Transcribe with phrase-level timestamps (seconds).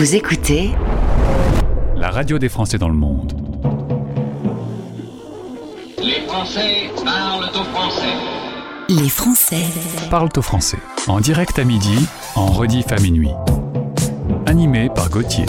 [0.00, 0.70] Vous écoutez
[1.94, 3.34] la radio des Français dans le monde.
[5.98, 8.14] Les Français parlent au français.
[8.88, 9.62] Les Français
[10.08, 10.78] Parlent au français.
[11.06, 13.32] En direct à midi, en rediff à minuit.
[14.46, 15.44] Animé par Gauthier.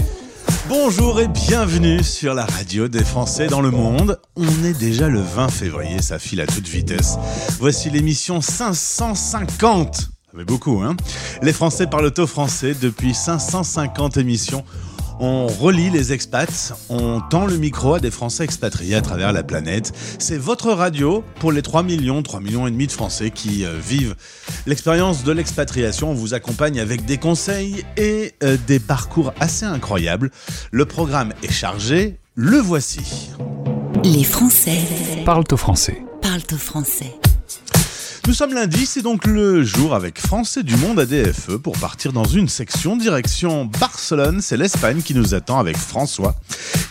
[0.68, 4.20] Bonjour et bienvenue sur la radio des Français dans le monde.
[4.36, 7.18] On est déjà le 20 février, ça file à toute vitesse.
[7.58, 10.11] Voici l'émission 550.
[10.32, 10.96] Ça fait beaucoup, hein
[11.42, 14.64] Les Français parlent au français depuis 550 émissions.
[15.20, 19.44] On relie les expats, on tend le micro à des Français expatriés à travers la
[19.44, 19.92] planète.
[20.20, 23.78] C'est votre radio pour les 3 millions, 3 millions et demi de Français qui euh,
[23.78, 24.16] vivent
[24.66, 26.12] l'expérience de l'expatriation.
[26.12, 30.32] On vous accompagne avec des conseils et euh, des parcours assez incroyables.
[30.72, 33.32] Le programme est chargé, le voici.
[34.06, 34.80] Les Français
[35.26, 36.02] Parlent au français.
[36.22, 37.20] parlent au français.
[38.28, 42.14] Nous sommes lundi, c'est donc le jour avec Français du Monde à DFE pour partir
[42.14, 44.42] dans une section direction Barcelone.
[44.42, 46.36] C'est l'Espagne qui nous attend avec François.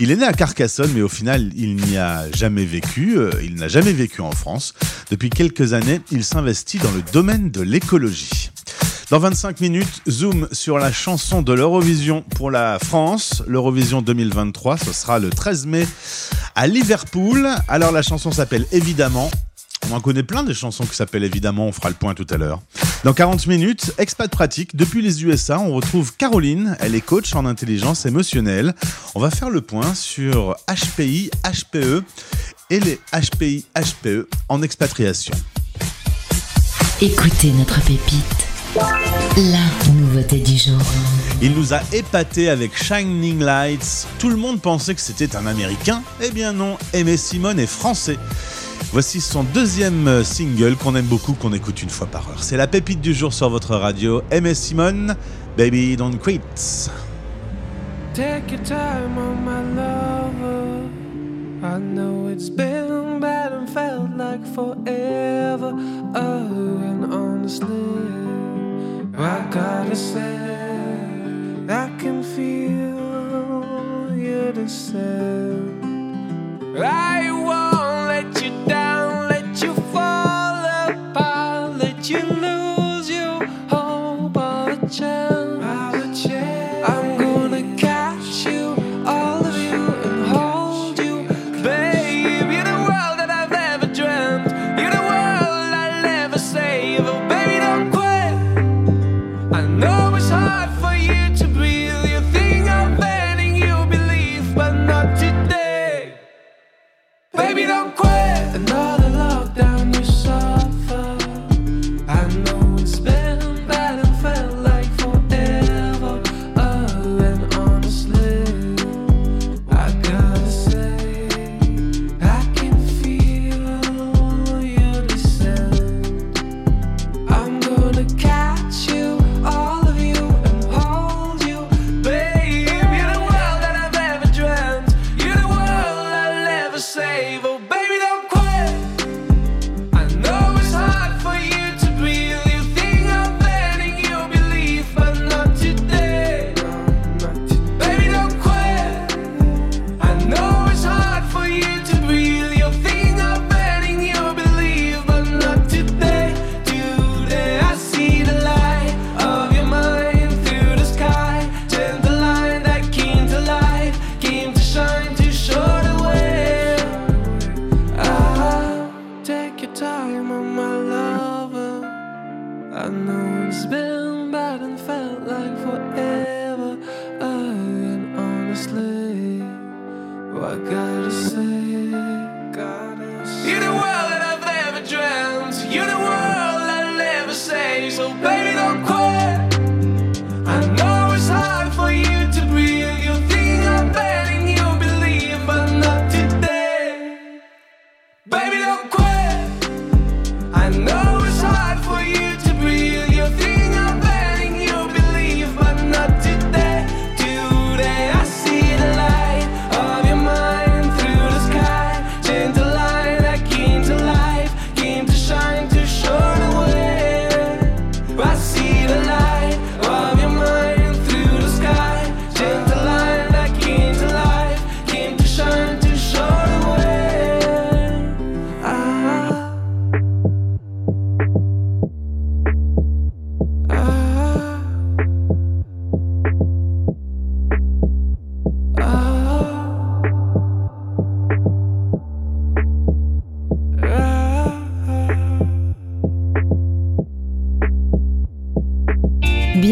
[0.01, 3.17] Il est né à Carcassonne, mais au final, il n'y a jamais vécu.
[3.17, 4.75] Euh, il n'a jamais vécu en France.
[5.11, 8.51] Depuis quelques années, il s'investit dans le domaine de l'écologie.
[9.11, 13.43] Dans 25 minutes, zoom sur la chanson de l'Eurovision pour la France.
[13.47, 15.87] L'Eurovision 2023, ce sera le 13 mai
[16.55, 17.49] à Liverpool.
[17.69, 19.31] Alors la chanson s'appelle évidemment
[19.91, 22.37] on en connaît plein des chansons qui s'appellent évidemment, on fera le point tout à
[22.37, 22.61] l'heure.
[23.05, 27.47] Dans 40 minutes, expat pratique, depuis les USA, on retrouve Caroline, elle est coach en
[27.47, 28.75] intelligence émotionnelle.
[29.15, 32.03] On va faire le point sur HPI, HPE
[32.71, 35.35] et les HPI, HPE en expatriation.
[37.01, 38.47] Écoutez notre pépite.
[39.37, 40.81] La nouveauté du jour.
[41.43, 44.07] Il nous a épaté avec Shining Lights.
[44.19, 46.03] Tout le monde pensait que c'était un Américain.
[46.23, 48.19] Eh bien non, Aimé Simone est français.
[48.93, 52.43] Voici son deuxième single qu'on aime beaucoup, qu'on écoute une fois par heure.
[52.43, 54.21] C'est la pépite du jour sur votre radio.
[54.33, 55.15] Aimé Simone,
[55.57, 56.41] Baby Don't Quit.
[58.13, 60.89] Take your time on my lover.
[61.63, 65.73] I know it's been bad and felt like forever.
[66.17, 67.69] Oh, and honestly,
[69.17, 70.37] I gotta say,
[71.69, 75.85] I can feel you descend.
[76.77, 78.80] I won't let you down,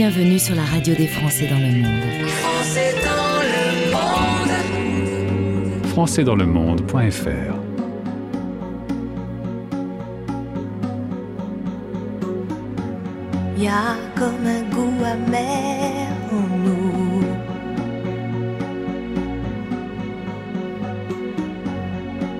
[0.00, 2.29] Bienvenue sur la radio des Français dans le monde.
[2.29, 2.95] Français
[6.25, 6.89] dans le monde.
[6.89, 7.55] françaisdanslemonde.fr
[13.59, 17.25] Y a comme un goût amer en nous.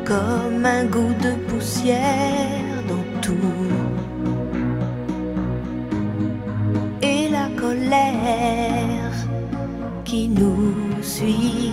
[0.05, 2.58] Comme un goût de poussière
[10.05, 11.73] qui nous suit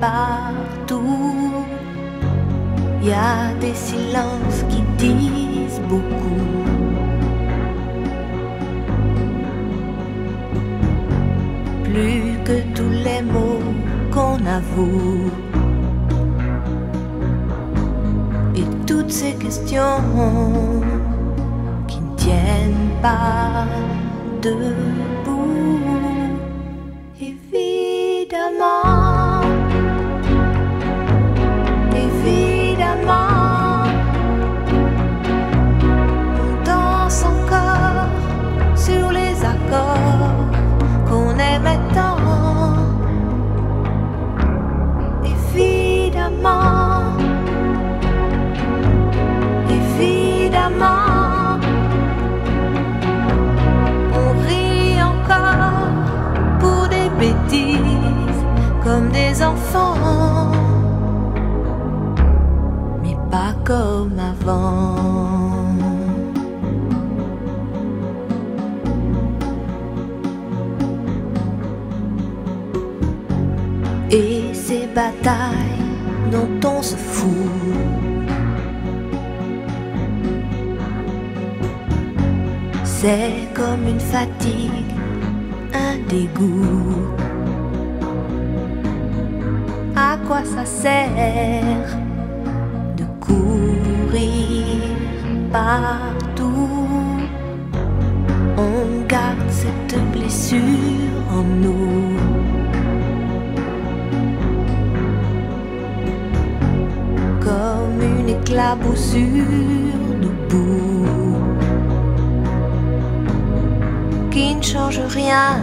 [0.00, 1.64] partout.
[3.02, 6.80] Y a des silences qui disent beaucoup.
[11.90, 13.62] plus que tous les mots
[14.12, 15.30] qu'on avoue.
[18.54, 20.02] Et toutes ces questions
[21.88, 23.66] qui ne tiennent pas
[24.40, 25.29] 的。
[58.82, 60.52] Comme des enfants,
[63.02, 65.40] mais pas comme avant.
[74.10, 75.86] et ces batailles
[76.32, 77.28] dont on se fout.
[82.84, 84.94] C'est comme une fatigue,
[85.72, 87.19] un dégoût.
[90.30, 91.98] Quoi ça sert
[92.96, 94.64] de courir
[95.52, 96.68] partout
[98.56, 102.16] On garde cette blessure en nous.
[107.40, 111.38] comme une éclaboussure de boue
[114.30, 115.58] qui ne change rien,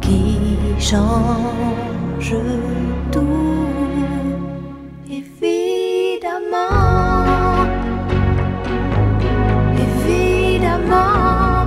[0.00, 1.91] qui change
[3.10, 3.66] tout.
[5.10, 6.56] Évidemment,
[9.76, 11.66] évidemment,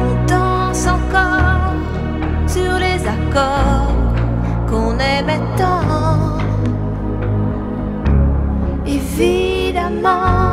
[0.00, 1.74] on danse encore
[2.46, 3.94] sur les accords
[4.68, 6.38] qu'on aimait tant.
[8.86, 10.51] Évidemment,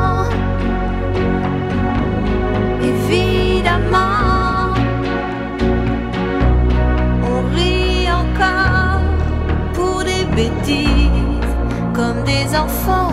[11.94, 13.12] comme des enfants,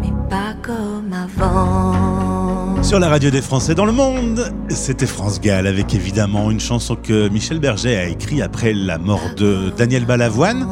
[0.00, 2.82] mais pas comme avant.
[2.82, 6.96] Sur la radio des Français dans le monde, c'était France Gall avec évidemment une chanson
[6.96, 10.68] que Michel Berger a écrite après la mort de Daniel Balavoine.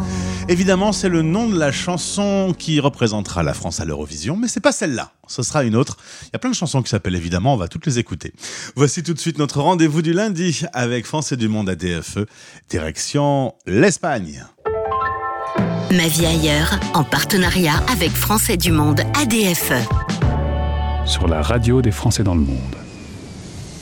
[0.52, 4.60] Évidemment, c'est le nom de la chanson qui représentera la France à l'Eurovision, mais c'est
[4.60, 5.12] pas celle-là.
[5.26, 5.96] Ce sera une autre.
[6.24, 8.34] Il y a plein de chansons qui s'appellent évidemment, on va toutes les écouter.
[8.76, 12.26] Voici tout de suite notre rendez-vous du lundi avec Français du Monde à DFE,
[12.68, 14.44] direction l'Espagne.
[15.90, 19.72] Ma vie ailleurs, en partenariat avec Français du Monde ADFE.
[21.06, 22.76] sur la radio des Français dans le monde.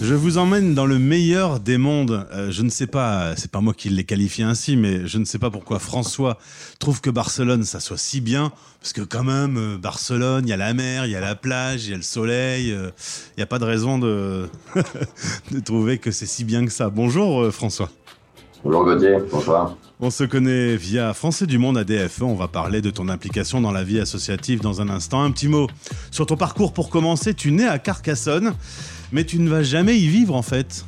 [0.02, 2.26] Je vous emmène dans le meilleur des mondes.
[2.32, 5.26] Euh, je ne sais pas, c'est pas moi qui l'ai qualifié ainsi, mais je ne
[5.26, 6.38] sais pas pourquoi François
[6.78, 8.50] trouve que Barcelone, ça soit si bien.
[8.80, 11.34] Parce que quand même, euh, Barcelone, il y a la mer, il y a la
[11.34, 12.72] plage, il y a le soleil.
[12.72, 12.90] euh,
[13.36, 14.48] Il n'y a pas de raison de,
[15.52, 16.88] de trouver que c'est si bien que ça.
[16.88, 17.90] Bonjour François.
[18.64, 19.76] Bonjour Gauthier, bonsoir.
[20.00, 22.22] On se connaît via Français du Monde à DFE.
[22.22, 25.22] On va parler de ton implication dans la vie associative dans un instant.
[25.22, 25.66] Un petit mot
[26.10, 27.34] sur ton parcours pour commencer.
[27.34, 28.54] Tu nais à Carcassonne,
[29.12, 30.84] mais tu ne vas jamais y vivre en fait.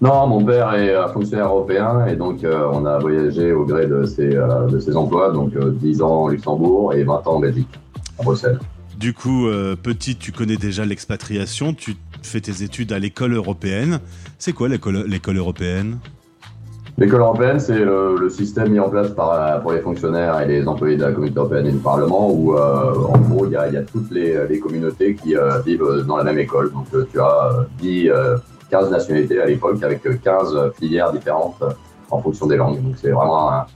[0.00, 3.86] Non, mon père est euh, fonctionnaire européen et donc euh, on a voyagé au gré
[3.86, 7.34] de ses, euh, de ses emplois, donc euh, 10 ans au Luxembourg et 20 ans
[7.34, 7.68] en Belgique,
[8.18, 8.58] à Bruxelles.
[8.98, 9.48] Du coup,
[9.82, 11.72] petit, tu connais déjà l'expatriation.
[11.72, 13.98] Tu fais tes études à l'école européenne.
[14.38, 15.96] C'est quoi l'école l'école européenne?
[17.00, 20.46] L'école européenne, c'est le, le système mis en place par, euh, pour les fonctionnaires et
[20.46, 23.56] les employés de la communauté européenne et du Parlement où, euh, en gros, il y
[23.56, 26.70] a, toutes les, communautés qui euh, vivent dans la même école.
[26.72, 28.36] Donc euh, tu as euh, 10, euh,
[28.70, 31.70] 15 nationalités à l'époque avec euh, 15 filières différentes euh,
[32.10, 32.82] en fonction des langues.
[32.82, 33.66] Donc c'est vraiment un,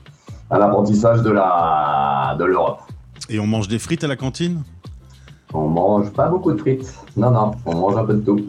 [0.50, 2.80] apprentissage de l'Europe.
[3.30, 4.62] Et on mange des frites à la cantine?
[5.54, 6.92] On mange pas beaucoup de frites.
[7.16, 8.44] Non, non, on mange un peu de tout.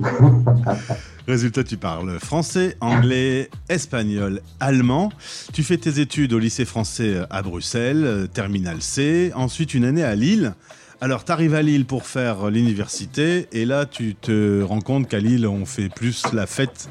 [1.28, 5.12] Résultat, tu parles français, anglais, espagnol, allemand.
[5.54, 9.32] Tu fais tes études au lycée français à Bruxelles, euh, terminal C.
[9.36, 10.54] Ensuite, une année à Lille.
[11.02, 13.48] Alors, tu arrives à Lille pour faire l'université.
[13.52, 16.90] Et là, tu te rends compte qu'à Lille, on fait plus la fête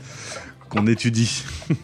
[0.68, 1.44] qu'on étudie.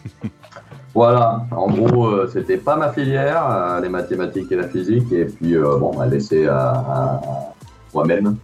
[0.93, 5.23] Voilà, en gros, euh, c'était pas ma filière, euh, les mathématiques et la physique, et
[5.23, 7.53] puis euh, bon, on laissé à, à
[7.93, 8.35] moi-même.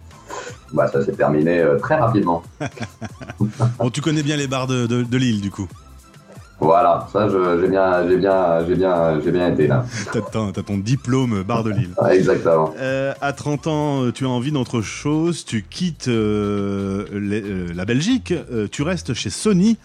[0.72, 2.42] Bah, ça s'est terminé euh, très rapidement.
[3.78, 5.68] Bon, tu connais bien les bars de, de- de Lille, du coup.
[6.60, 9.86] Voilà, ça, j'ai bien, j'ai bien, j'ai bien, j'ai bien été là.
[10.12, 11.94] T'as ton, t'as ton diplôme bar de Lille.
[12.10, 12.74] Exactement.
[12.78, 17.68] Euh, à 30 ans, euh, tu as envie d'autre chose, tu quittes euh, les- euh,
[17.74, 19.76] la Belgique, euh, tu restes chez Sony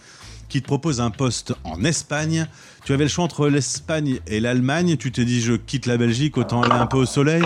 [0.48, 2.46] qui te propose un poste en Espagne.
[2.84, 6.36] Tu avais le choix entre l'Espagne et l'Allemagne, tu t'es dit je quitte la Belgique,
[6.36, 7.44] autant aller un peu au soleil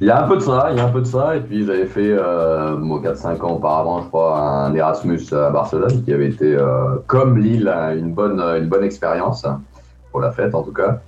[0.00, 1.40] Il y a un peu de ça, il y a un peu de ça, et
[1.40, 6.12] puis j'avais fait, euh, moi, 4-5 ans auparavant, je crois, un Erasmus à Barcelone, qui
[6.12, 9.46] avait été, euh, comme Lille, une bonne, une bonne expérience,
[10.10, 11.00] pour la fête en tout cas.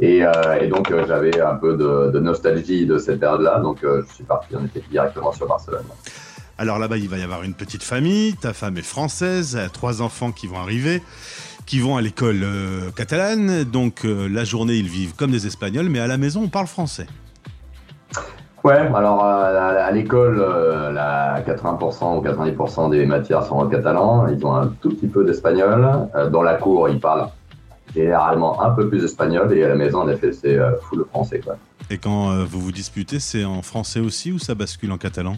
[0.00, 4.24] Et, euh, donc euh, j'avais un peu de, nostalgie de cette période-là, donc je suis
[4.24, 5.84] parti en effet directement sur Barcelone.
[6.58, 10.32] Alors là-bas, il va y avoir une petite famille, ta femme est française, trois enfants
[10.32, 11.00] qui vont arriver,
[11.64, 12.44] qui vont à l'école
[12.96, 16.66] catalane, donc la journée ils vivent comme des Espagnols, mais à la maison on parle
[16.66, 17.06] français.
[18.66, 24.26] Ouais, alors euh, à, l'école, euh, la 80% ou 90% des matières sont en catalan.
[24.26, 26.08] Ils ont un tout petit peu d'espagnol.
[26.16, 27.28] Euh, dans la cour, ils parlent
[27.94, 29.56] généralement un peu plus espagnol.
[29.56, 31.38] Et à la maison, en effet, c'est full français.
[31.38, 31.58] Quoi.
[31.90, 35.36] Et quand vous vous disputez, c'est en français aussi ou ça bascule en catalan?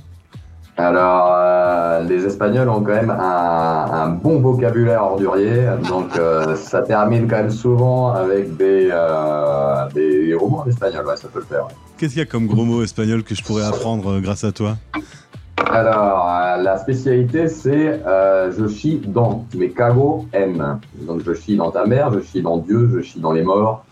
[0.80, 5.66] Alors, euh, les Espagnols ont quand même un, un bon vocabulaire ordurier.
[5.88, 11.04] Donc, euh, ça termine quand même souvent avec des, euh, des en espagnol.
[11.04, 11.64] Ouais, ça peut le faire.
[11.66, 11.72] ouais.
[11.98, 14.52] Qu'est-ce qu'il y a comme gros mot espagnol que je pourrais apprendre euh, grâce à
[14.52, 14.76] toi?
[15.68, 20.78] Alors, euh, la spécialité, c'est euh, je chie dans, mais cago en.
[21.04, 23.84] Donc, je chie dans ta mère, je chie dans Dieu, je chie dans les morts.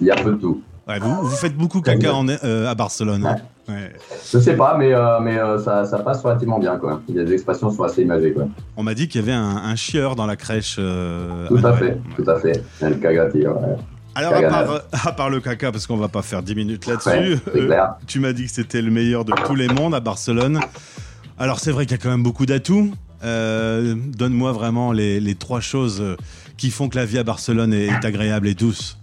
[0.00, 0.62] Il y a peu de tout.
[0.88, 3.26] Ouais, vous, vous faites beaucoup caca en, euh, à Barcelone.
[3.26, 3.36] hein
[3.68, 3.92] Ouais.
[4.32, 7.00] Je sais pas, mais, euh, mais euh, ça, ça passe relativement bien, quoi.
[7.08, 8.48] Des expressions sont assez imagées, quoi.
[8.76, 10.76] On m'a dit qu'il y avait un, un chieur dans la crèche.
[10.78, 12.62] euh, Tout à fait, tout à fait.
[12.80, 13.54] El cagati, ouais.
[14.16, 17.38] Alors, à part, à part le caca, parce qu'on va pas faire 10 minutes là-dessus,
[18.08, 20.58] tu m'as dit que c'était le meilleur de tous les mondes à Barcelone.
[21.38, 22.92] Alors, c'est vrai qu'il y a quand même beaucoup d'atouts.
[23.22, 26.02] Donne-moi vraiment les, les trois choses
[26.56, 28.98] qui font que la vie à Barcelone est, est agréable et douce.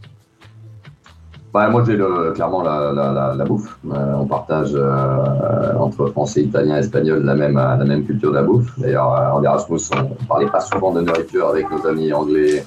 [1.70, 1.98] Moi, j'ai
[2.36, 3.78] clairement la, la, bouffe.
[3.92, 8.44] Euh, on partage euh, entre français, italien, espagnol la même, la même culture de la
[8.44, 8.68] bouffe.
[8.78, 12.64] D'ailleurs, euh, en Erasmus, on ne parlait pas souvent de nourriture avec nos amis anglais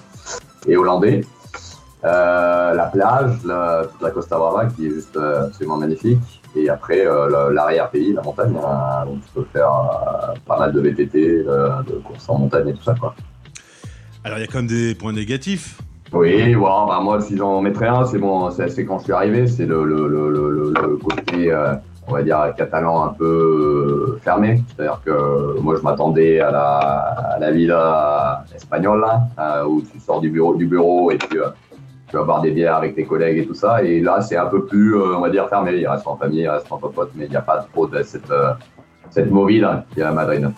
[0.67, 1.21] et hollandais.
[2.03, 6.43] La plage, la, toute la Costa Brava qui est juste absolument magnifique.
[6.57, 7.05] Et après,
[7.53, 12.39] l'arrière-pays, la montagne, hein, donc tu peux faire pas mal de VTT, de courses en
[12.39, 12.95] montagne et tout ça.
[12.99, 13.15] Quoi.
[14.25, 15.79] Alors, il y a quand même des points négatifs.
[16.13, 19.47] Oui, ouais, bah, moi, si j'en mettrais un, c'est bon, c'est quand je suis arrivé,
[19.47, 21.75] c'est le, le, le, le, côté, euh,
[22.09, 24.61] on va dire, catalan un peu euh, fermé.
[24.69, 26.79] C'est-à-dire que euh, moi, je m'attendais à la,
[27.35, 29.05] à la villa espagnole,
[29.69, 31.51] où tu sors du bureau, du bureau et euh,
[32.09, 33.85] tu vas boire des bières avec tes collègues et tout ça.
[33.85, 35.77] Et là, c'est un peu plus, on va dire, fermé.
[35.77, 38.03] Il reste en famille, il reste entre potes, mais il n'y a pas trop de
[38.03, 38.33] cette,
[39.11, 40.51] cette movie là qui est à Madrid.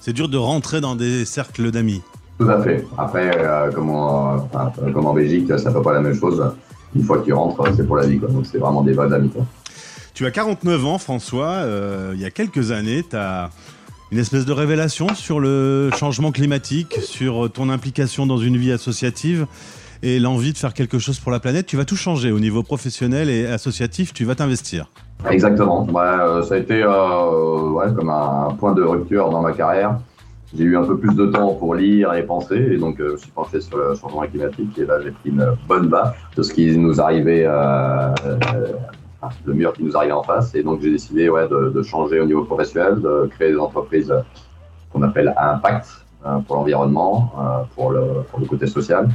[0.00, 2.02] C'est dur de rentrer dans des cercles d'amis.
[2.38, 2.84] Tout à fait.
[2.98, 6.42] Après, euh, comme, en, enfin, comme en Belgique, ça fait pas la même chose.
[6.94, 8.18] Une fois qu'ils rentrent, c'est pour la vie.
[8.18, 8.28] Quoi.
[8.28, 9.30] Donc c'est vraiment des vrais amis.
[9.30, 9.44] Quoi.
[10.14, 11.48] Tu as 49 ans, François.
[11.48, 13.50] Euh, il y a quelques années, tu as
[14.12, 19.46] une espèce de révélation sur le changement climatique, sur ton implication dans une vie associative
[20.02, 21.66] et l'envie de faire quelque chose pour la planète.
[21.66, 24.12] Tu vas tout changer au niveau professionnel et associatif.
[24.12, 24.86] Tu vas t'investir.
[25.28, 25.84] Exactement.
[25.84, 29.98] Ouais, euh, ça a été euh, ouais, comme un point de rupture dans ma carrière.
[30.56, 33.22] J'ai eu un peu plus de temps pour lire et penser, et donc euh, je
[33.22, 34.78] suis penché sur le changement climatique.
[34.78, 38.72] Et là, j'ai pris une bonne baffe de ce qui nous arrivait, euh, euh,
[39.44, 40.54] le mur qui nous arrivait en face.
[40.54, 44.12] Et donc, j'ai décidé ouais, de, changer au niveau professionnel, de créer des entreprises
[44.92, 49.08] qu'on appelle à impact euh, pour l'environnement, euh, pour, le, côté social.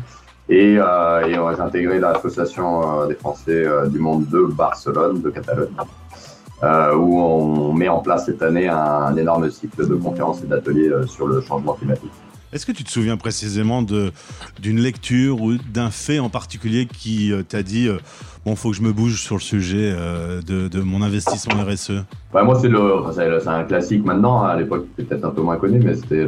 [0.49, 5.69] Et, euh, j'ai intégré l'association euh, des Français euh, du monde de Barcelone, de Catalogne,
[6.63, 10.47] euh, où on met en place cette année un, un énorme cycle de conférences et
[10.47, 12.11] d'ateliers euh, sur le changement climatique.
[12.53, 17.43] Est-ce que tu te souviens précisément d'une lecture ou d'un fait en particulier qui euh,
[17.43, 17.89] t'a dit
[18.45, 22.03] bon, faut que je me bouge sur le sujet euh, de, de mon investissement RSE
[22.33, 24.43] Ouais, moi, c'est un classique maintenant.
[24.43, 26.27] À l'époque, c'était peut-être un peu moins connu, mais c'était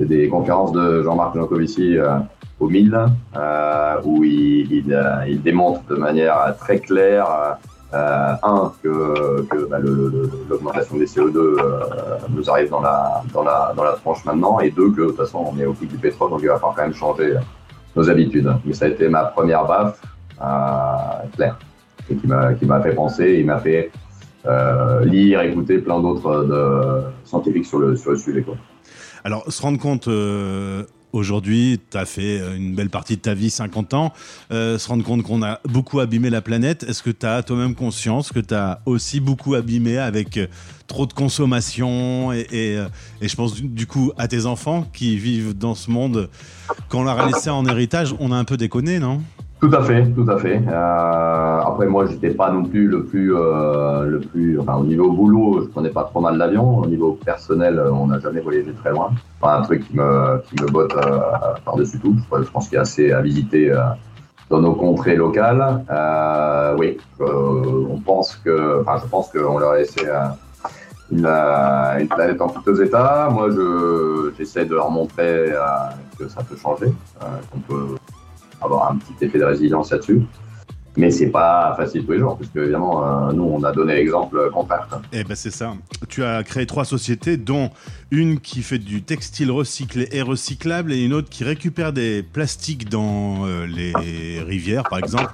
[0.00, 2.18] des conférences de Jean-Marc Jancovici euh,
[2.60, 2.98] au 1000,
[3.36, 7.58] euh, où il, il, il démontre de manière très claire
[7.94, 11.80] Euh, un, que, que bah, l'augmentation des CO2 euh,
[12.30, 15.16] nous arrive dans la, dans, la, dans la tranche maintenant, et deux, que de toute
[15.16, 17.34] façon, on est au pic du pétrole, donc il va falloir quand même changer
[17.94, 18.52] nos habitudes.
[18.64, 20.00] Mais ça a été ma première baffe,
[20.42, 21.56] euh, claire,
[22.10, 22.26] et qui
[22.66, 23.92] m'a fait penser, il m'a fait
[24.46, 28.42] euh, lire, écouter plein d'autres scientifiques sur le, sur le sujet.
[28.42, 28.56] Quoi.
[29.22, 30.08] Alors, se rendre compte,
[31.14, 34.12] aujourd'hui, tu as fait euh, une belle partie de ta vie, 50 ans,
[34.50, 37.74] euh, se rendre compte qu'on a beaucoup abîmé la planète, est-ce que tu as toi-même
[37.74, 40.48] conscience que tu as aussi beaucoup abîmé avec euh,
[40.86, 42.78] trop de consommation et, et,
[43.26, 46.28] je pense du, coup à tes enfants qui vivent dans ce monde,
[46.90, 49.22] qu'on leur a laissé en héritage, on a un peu déconné, non?
[49.64, 50.60] Tout à fait, tout à fait.
[50.68, 55.10] Euh, après, moi, j'étais pas non plus le plus, euh, le plus, enfin, au niveau
[55.10, 56.80] boulot, je prenais pas trop mal l'avion.
[56.80, 59.12] Au niveau personnel, euh, on n'a jamais voyagé très loin.
[59.40, 60.94] Enfin, un truc qui me, qui me botte
[61.64, 62.14] par-dessus tout.
[62.30, 63.72] Je, pense qu'il y a assez à visiter
[64.50, 65.82] dans nos contrées locales.
[66.78, 70.02] Oui, on pense que, enfin, je pense qu'on leur a laissé
[71.10, 73.30] une, une planète en piteux état.
[73.32, 75.54] Moi, je, j'essaie de leur montrer
[76.18, 76.92] que ça peut changer,
[78.60, 80.22] avoir un petit effet de résilience là-dessus.
[80.96, 83.96] Mais c'est pas facile tous les jours, parce que évidemment, euh, nous, on a donné
[83.96, 84.86] l'exemple contraire.
[85.12, 85.74] Eh ben c'est ça.
[86.08, 87.70] Tu as créé trois sociétés, dont
[88.12, 92.88] une qui fait du textile recyclé et recyclable, et une autre qui récupère des plastiques
[92.88, 95.32] dans euh, les rivières, par exemple,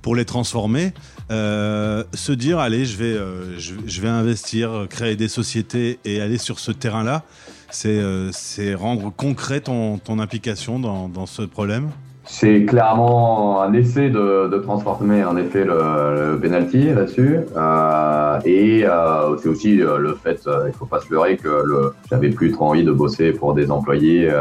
[0.00, 0.94] pour les transformer.
[1.30, 3.16] Euh, se dire, allez, je vais,
[3.58, 7.22] je, vais investir, créer des sociétés et aller sur ce terrain-là,
[7.70, 8.02] c'est
[8.32, 11.90] c'est rendre concret ton, ton implication dans, dans ce problème?
[12.34, 17.40] C'est clairement un essai de, de transformer en effet le, le penalty là-dessus.
[17.54, 22.30] Euh, et euh, c'est aussi euh, le fait, il faut pas se leurrer, que j'avais
[22.30, 24.32] plus trop envie de bosser pour des employés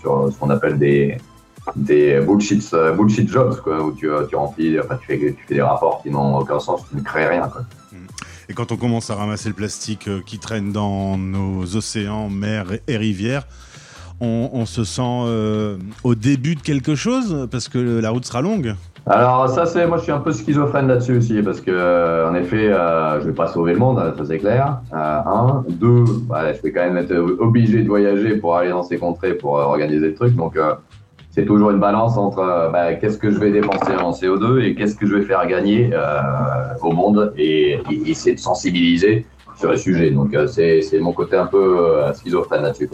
[0.00, 1.18] sur ce qu'on appelle des,
[1.76, 2.62] des bullshit,
[3.28, 6.38] jobs, quoi, où tu, tu remplis, enfin, tu fais, tu fais des rapports qui n'ont
[6.38, 7.46] aucun sens, tu ne crées rien.
[7.48, 7.60] Quoi.
[8.48, 12.96] Et quand on commence à ramasser le plastique qui traîne dans nos océans, mers et
[12.96, 13.46] rivières,
[14.20, 18.74] on, se sent euh, au début de quelque chose parce que la route sera longue?
[19.10, 22.34] Alors ça c'est, moi je suis un peu schizophrène là-dessus aussi parce que euh, en
[22.34, 24.80] effet euh, je vais pas sauver le monde, hein, ça c'est clair.
[24.92, 28.82] Euh, un, deux, bah, je vais quand même être obligé de voyager pour aller dans
[28.82, 30.58] ces contrées pour organiser le truc, donc
[31.30, 34.94] c'est toujours une balance entre bah, qu'est-ce que je vais dépenser en CO2 et qu'est-ce
[34.94, 35.90] que je vais faire gagner
[36.82, 39.24] au monde et, essayer de sensibiliser
[39.56, 40.10] sur le sujet.
[40.10, 41.78] Donc c'est mon côté un peu
[42.12, 42.90] schizophrène là-dessus.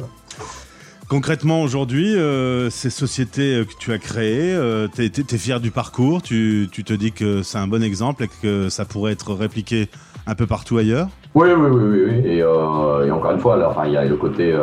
[1.09, 5.71] Concrètement, aujourd'hui, euh, ces sociétés euh, que tu as créées, euh, tu es, fier du
[5.71, 9.91] parcours, tu, te dis que c'est un bon exemple et que ça pourrait être répliqué
[10.27, 11.09] un peu partout ailleurs?
[11.35, 12.23] Oui, oui, oui, oui.
[12.25, 14.57] Et, euh, encore une fois, il y a le côté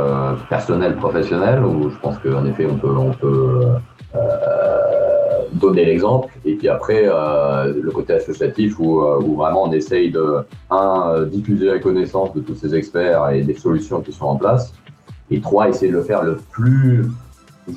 [0.49, 3.67] personnel, professionnel, où je pense qu'en effet, on peut, on peut
[5.53, 6.33] donner l'exemple.
[6.43, 10.37] Et puis après, le côté associatif, où, où vraiment on essaye de,
[10.71, 14.73] un, diffuser la connaissance de tous ces experts et des solutions qui sont en place.
[15.31, 17.05] Et trois, essayer de le faire le plus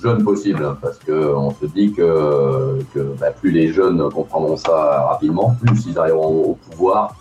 [0.02, 2.78] jeune possible, hein, parce que on se dit que,
[3.20, 7.14] bah, plus les jeunes comprendront ça rapidement, plus ils arriveront au, pouvoir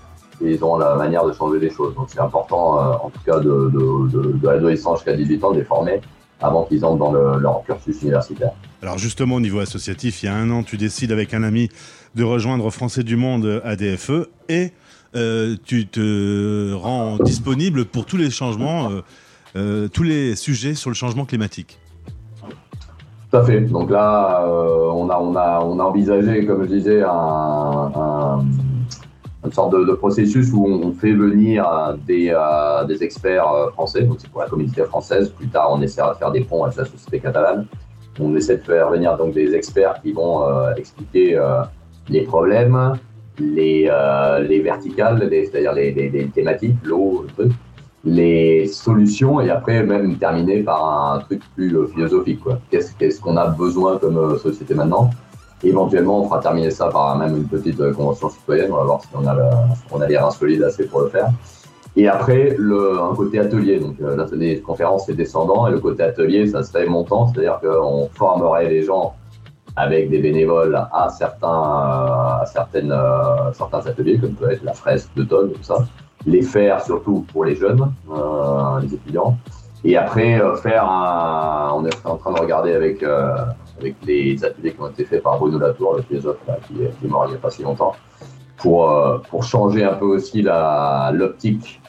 [0.44, 1.94] et ils auront la manière de changer les choses.
[1.96, 5.60] Donc c'est important, euh, en tout cas, de, de, de, de jusqu'à 18 ans, de
[5.60, 6.02] les former
[6.42, 8.52] avant qu'ils entrent dans le- leur cursus universitaire.
[8.82, 11.70] Alors justement, au niveau associatif, il y a un an, tu décides avec un ami
[12.16, 14.72] de rejoindre Français du Monde ADFE et
[15.16, 19.02] euh, tu te rends disponible pour tous les changements, euh,
[19.56, 21.80] euh, tous les sujets sur le changement climatique.
[23.30, 23.62] Tout à fait.
[23.62, 27.10] Donc là, euh, on, a, envisagé, comme je disais, un,
[27.96, 28.46] un-
[29.46, 31.94] une sorte de, processus où on fait venir euh,
[32.88, 35.30] des, experts français, donc c'est pour la communauté française.
[35.30, 37.66] Plus tard, on essaiera de faire des ponts avec la société catalane.
[38.20, 40.44] On essaie de faire venir donc des experts qui vont
[40.78, 41.40] expliquer
[42.10, 42.94] les problèmes,
[43.40, 43.90] les,
[44.48, 47.52] les verticales, les- c'est-à-dire les- les thématiques, l'eau, le truc,
[48.04, 52.42] les solutions et après même terminer par un truc plus euh, philosophique.
[52.70, 55.10] Qu'est-ce qu'est-ce qu'on a besoin comme euh, société maintenant?
[55.64, 58.72] Éventuellement, on fera terminer ça par même une petite euh, convention citoyenne.
[58.74, 59.50] On va voir si on a, le-
[59.92, 61.30] on a les reins solides assez pour le faire.
[61.96, 63.80] Et après, le, un côté atelier.
[63.80, 65.68] Donc, l'atelier conférence, c'est descendant.
[65.68, 67.28] Et le côté atelier, ça serait montant.
[67.28, 69.14] C'est-à-dire qu'on formerait les gens
[69.78, 72.94] avec des bénévoles à certains, à certaines,
[73.54, 75.86] certains ateliers, comme peut être la fresque d'automne, tout ça.
[76.26, 79.38] Les faire surtout pour les jeunes, euh, les étudiants.
[79.86, 81.74] Et après, euh, faire un.
[81.76, 83.36] On est en train de regarder avec, euh,
[83.80, 87.06] avec les ateliers qui ont été faits par Bruno Latour, le philosophe là, qui, qui
[87.06, 87.94] est mort il n'y a pas si longtemps,
[88.58, 91.82] pour, euh, pour changer un peu aussi l'optique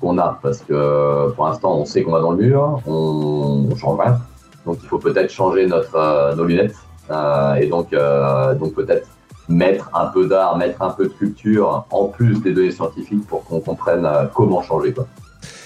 [0.00, 0.38] qu'on a.
[0.40, 4.18] Parce que pour l'instant, on sait qu'on va dans le mur, on ne change rien.
[4.64, 6.76] Donc il faut peut-être changer notre, euh, nos lunettes.
[7.10, 9.08] Euh, et donc, donc peut-être
[9.50, 13.44] mettre un peu d'art, mettre un peu de culture en plus des données scientifiques pour
[13.44, 15.06] qu'on comprenne euh, comment changer quoi.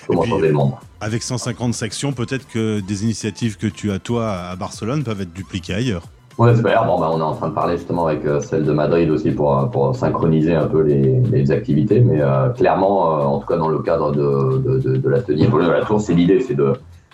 [0.06, 0.72] Comment changer le monde.
[1.00, 5.32] Avec 150 sections, peut-être que des initiatives que tu as toi à Barcelone peuvent être
[5.32, 6.02] dupliquées ailleurs.
[6.36, 6.84] On espère.
[6.84, 9.30] Bon, bah, on est en train de parler justement avec euh, celle de Madrid aussi
[9.30, 12.00] pour, euh, synchroniser un peu les, activités.
[12.00, 12.20] Mais
[12.56, 16.40] clairement, en tout cas dans le cadre de, de, l'atelier de la Tour, c'est l'idée,
[16.40, 16.72] c'est de,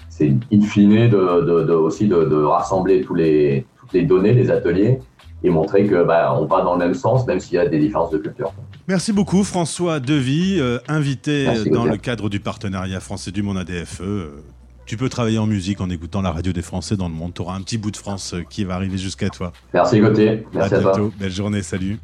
[0.09, 5.01] c'est in fine de, de aussi de, rassembler tous les, toutes les données, les ateliers,
[5.43, 7.79] et montrer que bah, on va dans le même sens, même s'il y a des
[7.79, 8.53] différences de culture.
[8.89, 14.01] Merci beaucoup François Devy, euh, invité dans le cadre du partenariat français du Monde ADFE.
[14.01, 14.43] Euh,
[14.87, 17.33] tu peux travailler en musique en écoutant la radio des Français dans le monde.
[17.33, 19.53] Tu auras un petit bout de France euh, qui va arriver jusqu'à toi.
[19.73, 20.47] Merci Gauthier.
[20.53, 21.09] Merci à, à bientôt.
[21.09, 21.11] Toi.
[21.21, 21.63] Belle journée.
[21.63, 21.99] Salut.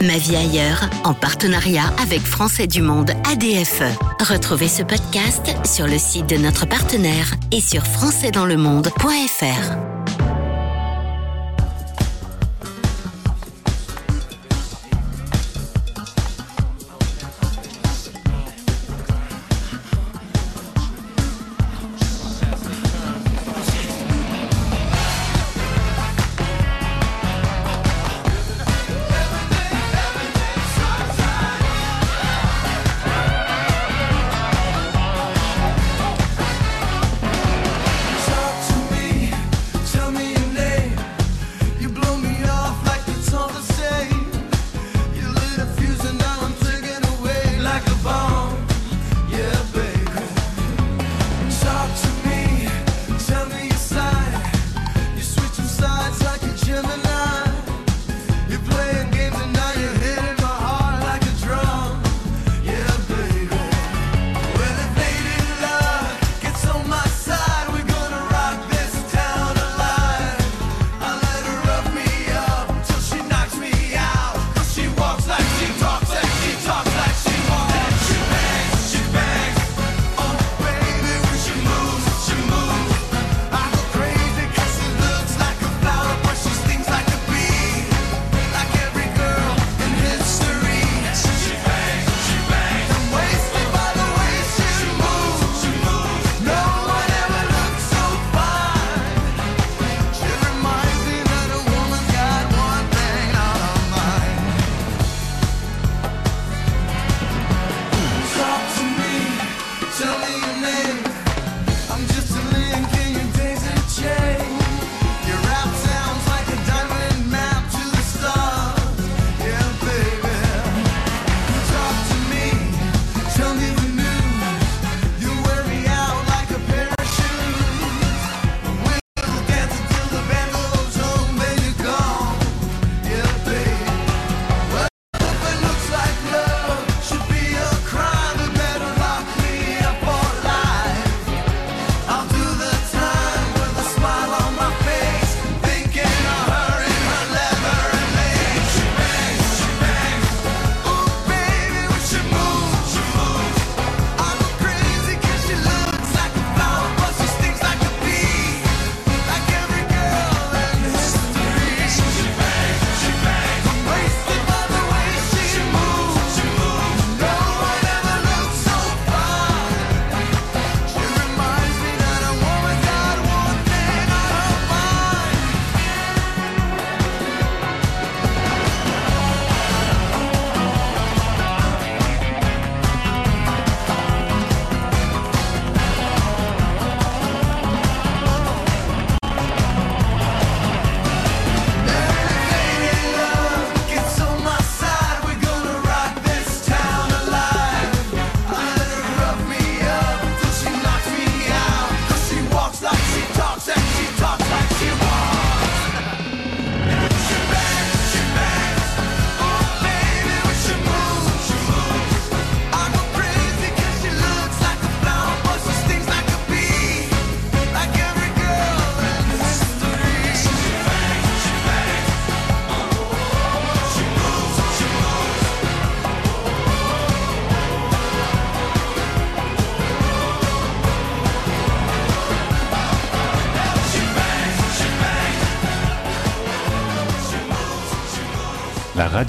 [0.00, 3.82] Ma vie ailleurs, en partenariat avec Français du Monde ADFE.
[4.20, 9.97] Retrouvez ce podcast sur le site de notre partenaire et sur françaisdanslemonde.fr.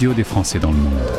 [0.07, 1.18] des Français dans le monde.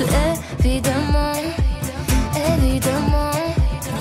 [0.00, 1.32] On que évidemment,
[2.36, 3.30] évidemment.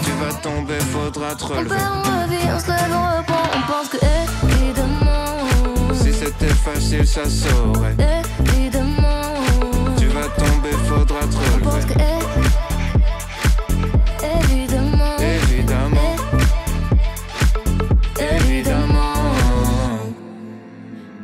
[0.04, 1.70] Tu vas tomber, faudra te On relever.
[1.70, 3.48] perd, on revit, on se lève, on reprend.
[3.56, 3.98] On pense que
[4.54, 7.96] évidemment, Si c'était facile, ça saurait.
[8.54, 9.34] évidemment.
[9.98, 11.94] Tu vas tomber, faudra te On pense relever.
[11.94, 12.00] que
[14.52, 16.16] évidemment, Évidemment,
[18.20, 19.14] évidemment.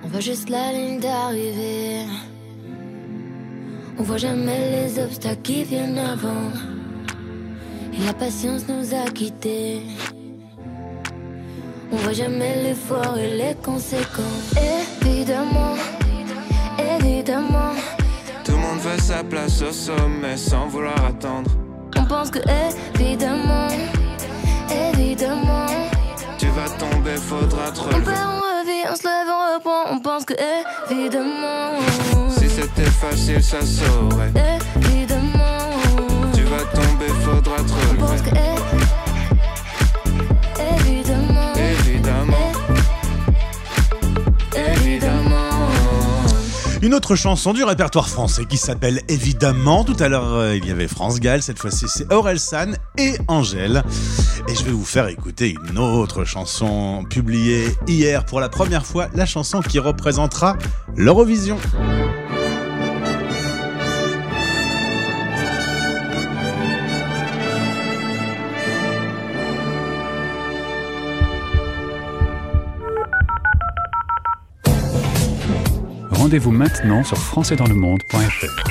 [0.04, 2.06] On voit juste la ligne d'arrivée.
[4.00, 6.52] On voit jamais les obstacles qui viennent avant.
[7.94, 9.82] Et la patience nous a quittés.
[11.92, 14.56] On voit jamais l'effort et les conséquences.
[15.02, 15.76] Évidemment,
[16.80, 17.74] évidemment.
[18.44, 21.52] Tout le monde veut sa place au sommet sans vouloir attendre.
[21.96, 22.40] On pense que
[22.96, 23.68] évidemment,
[24.92, 25.68] évidemment.
[26.40, 29.96] Tu vas tomber, faudra te On perd, on revit, on se lève, on reprend.
[29.96, 30.34] On pense que
[30.90, 31.78] évidemment,
[32.54, 34.32] c'était facile, ça saurait.
[34.82, 35.70] évidemment.
[36.34, 38.32] Tu vas tomber, faudra te relever.
[40.60, 42.54] Évidemment, évidemment.
[46.82, 50.72] Une autre chanson du répertoire français qui s'appelle évidemment, tout à l'heure euh, il y
[50.72, 53.84] avait France Gall, cette fois-ci c'est Aurel San et Angèle.
[54.50, 59.08] Et je vais vous faire écouter une autre chanson publiée hier pour la première fois,
[59.16, 60.58] la chanson qui représentera
[60.98, 61.58] l'Eurovision.
[76.34, 78.63] Rendez-vous maintenant sur françaisdanslemonde.fr.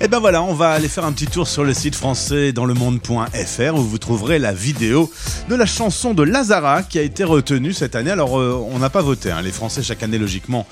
[0.00, 2.64] Et ben voilà, on va aller faire un petit tour sur le site français dans
[2.64, 5.10] le monde.fr où vous trouverez la vidéo
[5.48, 8.12] de la chanson de Lazara qui a été retenue cette année.
[8.12, 9.42] Alors euh, on n'a pas voté, hein.
[9.42, 10.64] les Français chaque année logiquement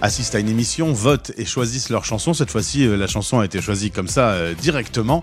[0.00, 2.32] assistent à une émission, votent et choisissent leur chanson.
[2.32, 5.22] Cette fois-ci, euh, la chanson a été choisie comme ça euh, directement.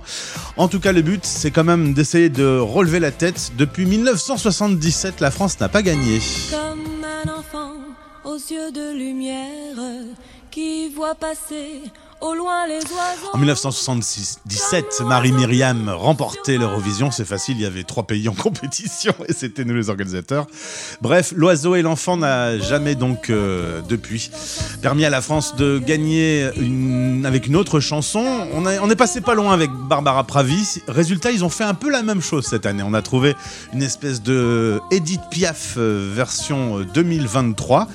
[0.57, 3.53] En tout cas, le but c'est quand même d'essayer de relever la tête.
[3.57, 6.21] Depuis 1977, la France n'a pas gagné.
[6.51, 6.82] Comme
[8.25, 9.75] aux yeux de lumière
[10.51, 11.81] qui voit passer
[12.23, 13.29] au loin les oiseaux.
[13.33, 17.11] En 1977, Marie-Myriam remportait l'Eurovision.
[17.11, 20.47] C'est facile, il y avait trois pays en compétition et c'était nous les organisateurs.
[21.01, 24.31] Bref, l'oiseau et l'enfant n'a jamais donc euh, depuis
[24.81, 28.47] permis à la France de gagner une- avec une autre chanson.
[28.53, 30.81] On, a- on est passé pas loin avec Barbara Pravi.
[30.87, 32.83] Résultat, ils ont fait un peu la même chose cette année.
[32.83, 33.35] On a trouvé
[33.73, 37.87] une espèce de Edith Piaf euh, version euh, 2023.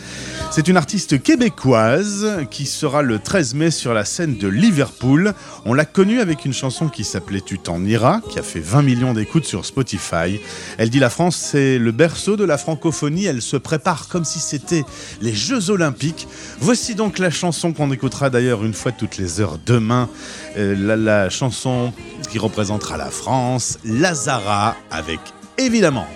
[0.50, 5.34] C'est une artiste québécoise qui sera le 13 mai sur la scène de Liverpool.
[5.64, 8.82] On l'a connue avec une chanson qui s'appelait Tu t'en iras, qui a fait 20
[8.82, 10.40] millions d'écoutes sur Spotify.
[10.76, 13.26] Elle dit la France, c'est le berceau de la francophonie.
[13.26, 14.84] Elle se prépare comme si c'était
[15.20, 16.26] les Jeux Olympiques.
[16.60, 20.08] Voici donc la chanson qu'on écoutera d'ailleurs une fois toutes les heures demain.
[20.56, 21.92] Euh, la, la chanson
[22.30, 25.20] qui représentera la France, Lazara, avec
[25.58, 26.06] évidemment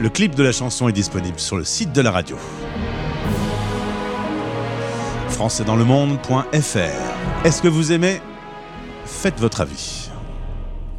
[0.00, 2.38] Le clip de la chanson est disponible sur le site de la radio.
[5.28, 8.22] françaisdanslemonde.fr Est-ce que vous aimez?
[9.04, 10.08] Faites votre avis.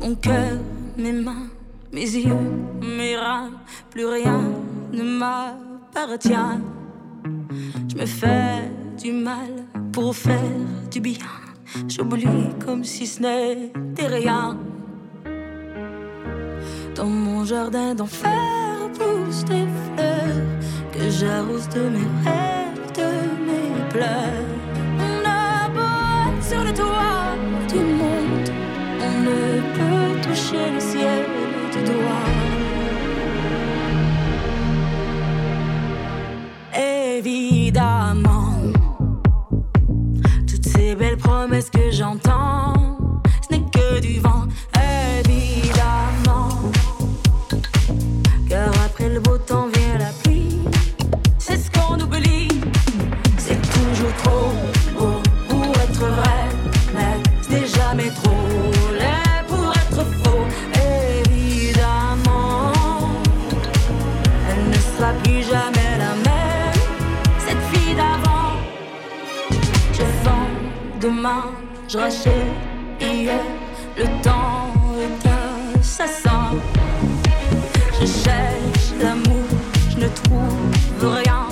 [0.01, 0.51] Mon cœur,
[0.97, 1.47] mes mains,
[1.91, 2.37] mes yeux,
[2.79, 3.49] mes reins,
[3.89, 4.51] plus rien
[4.93, 6.59] ne m'appartient.
[7.89, 8.69] Je me fais
[9.01, 10.37] du mal pour faire
[10.91, 11.25] du bien.
[11.87, 12.27] J'oublie
[12.63, 14.59] comme si ce n'était rien.
[16.95, 20.45] Dans mon jardin d'enfer poussent des fleurs
[20.93, 23.12] que j'arrose de mes rêves, de
[23.47, 24.49] mes pleurs.
[24.99, 25.41] On a
[26.41, 27.36] sur le toit
[27.69, 28.49] du monde,
[29.08, 31.21] on ne peut toucher le ciel
[31.71, 32.27] du doigt.
[37.17, 38.56] Évidemment,
[40.47, 42.61] toutes ces belles promesses que j'entends,
[71.21, 71.43] demain,
[71.88, 72.34] je rachète
[72.99, 73.39] hier,
[73.95, 76.55] le temps est assassin.
[77.99, 79.45] Je cherche l'amour,
[79.91, 81.47] je ne trouve rien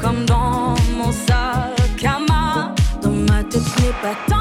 [0.00, 2.74] comme dans mon sac à main.
[3.02, 4.33] Dans ma tête, ce n'est pas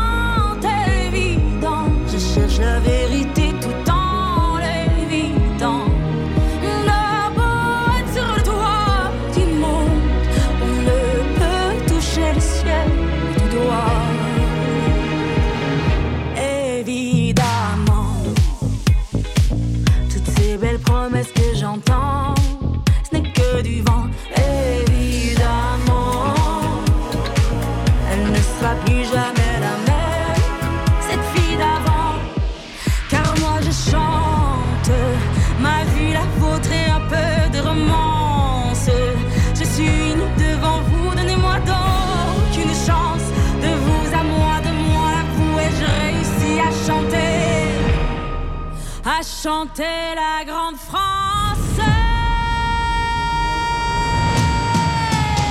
[49.43, 51.77] chanter la grande France.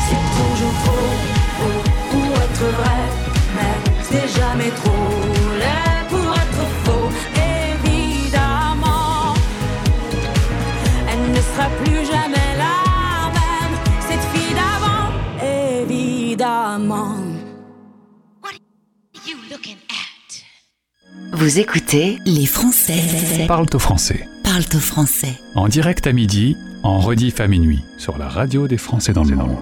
[0.09, 1.12] C'est toujours trop
[1.59, 1.78] beau
[2.11, 3.02] pour être vrai,
[21.42, 23.02] Vous écoutez Les Français
[23.48, 24.28] Parle au français.
[24.44, 25.40] parlent au français.
[25.57, 29.35] En direct à midi, en rediff à minuit, sur la radio des Français dans le
[29.35, 29.59] monde.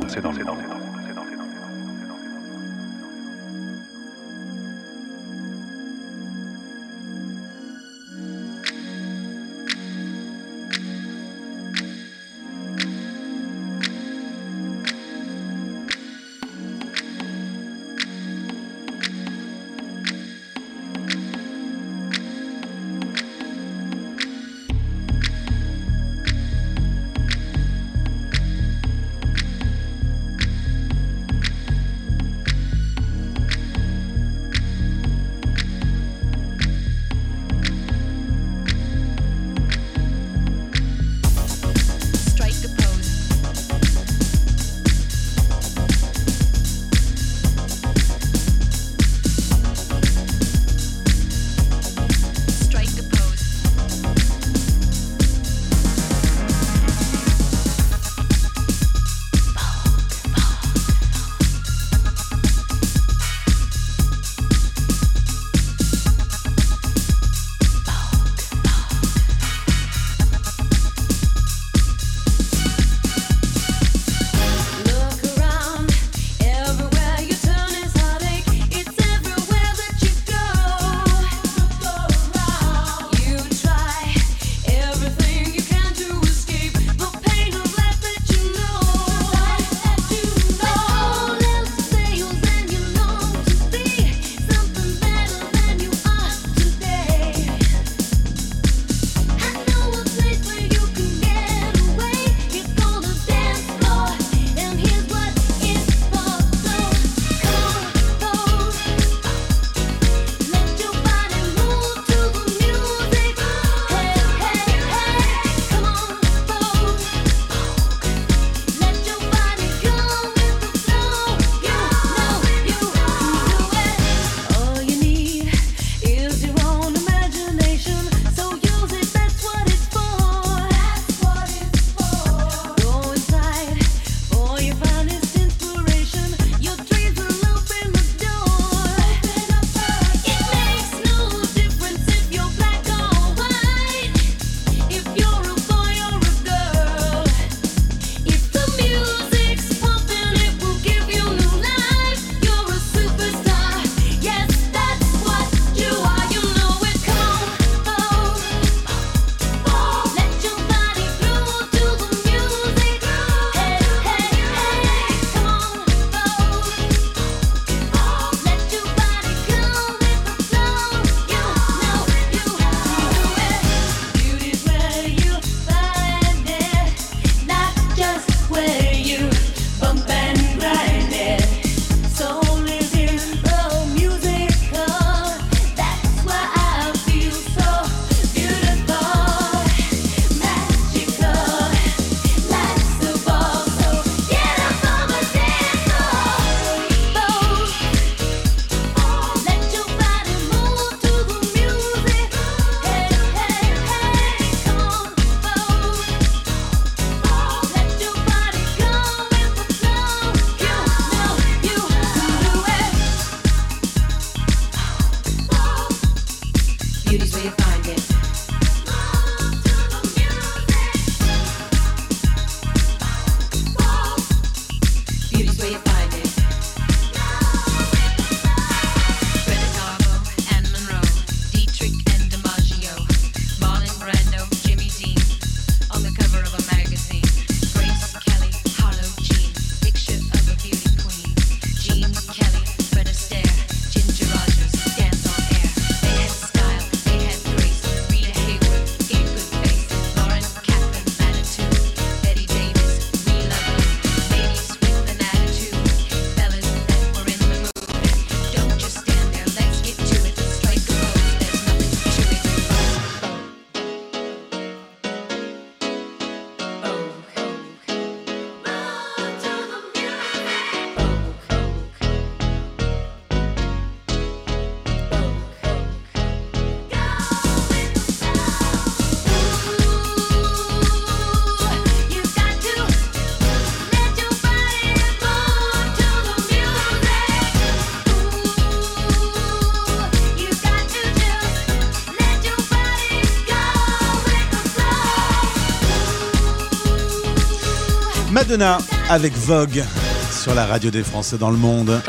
[298.50, 298.78] Madonna
[299.08, 299.84] avec Vogue
[300.32, 302.02] sur la radio des Français dans le monde.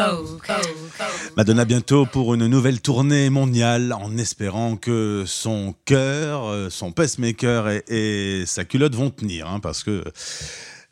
[1.37, 7.69] Madonna bientôt pour une nouvelle tournée mondiale en espérant que son cœur, euh, son pacemaker
[7.69, 10.03] et, et sa culotte vont tenir hein, parce que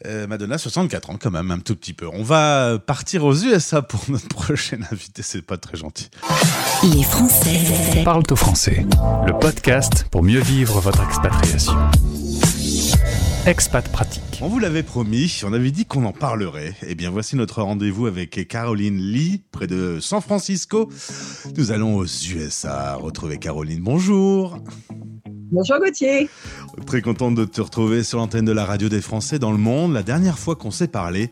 [0.05, 2.07] euh, Madonna 64 ans quand même un tout petit peu.
[2.13, 6.11] On va partir aux USA pour notre prochaine invité, c'est pas très gentil.
[6.83, 8.85] Les Français Parle au français,
[9.25, 11.73] le podcast pour mieux vivre votre expatriation.
[13.45, 14.39] Expat pratique.
[14.41, 16.75] On vous l'avait promis, on avait dit qu'on en parlerait.
[16.85, 20.89] Eh bien, voici notre rendez-vous avec Caroline Lee, près de San Francisco.
[21.57, 23.81] Nous allons aux USA retrouver Caroline.
[23.81, 24.59] Bonjour.
[25.51, 26.29] Bonjour Gauthier.
[26.85, 29.93] Très contente de te retrouver sur l'antenne de la radio des Français dans le monde.
[29.93, 31.31] La dernière fois qu'on s'est parlé,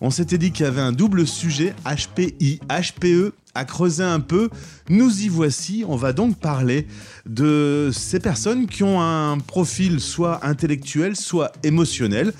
[0.00, 4.50] on s'était dit qu'il y avait un double sujet HPI, HPE à creuser un peu.
[4.88, 5.84] Nous y voici.
[5.88, 6.86] On va donc parler
[7.26, 12.32] de ces personnes qui ont un profil soit intellectuel, soit émotionnel,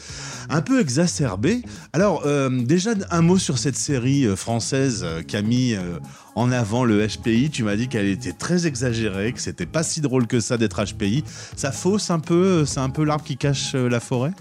[0.48, 1.62] un peu exacerbé.
[1.92, 5.98] Alors, euh, déjà, un mot sur cette série euh, française euh, qui a mis euh,
[6.36, 7.50] en avant le HPI.
[7.50, 10.84] Tu m'as dit qu'elle était très exagérée, que c'était pas si drôle que ça d'être
[10.84, 11.24] HPI.
[11.56, 14.32] Ça fausse un peu, c'est un peu l'arbre qui cache euh, la forêt?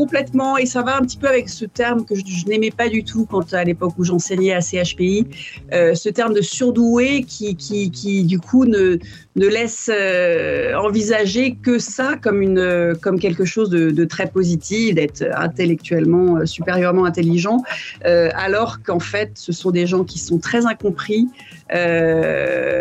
[0.00, 3.04] Complètement, et ça va un petit peu avec ce terme que je, n'aimais pas du
[3.04, 5.26] tout quand à l'époque où j'enseignais à CHPI,
[5.74, 8.96] euh, ce terme de surdoué qui, qui, qui du coup ne,
[9.36, 15.22] ne laisse euh, envisager que ça comme, une, comme quelque chose de, très positif, d'être
[15.36, 17.58] intellectuellement euh, supérieurement intelligent,
[18.02, 21.28] alors qu'en fait ce sont des gens qui sont très incompris,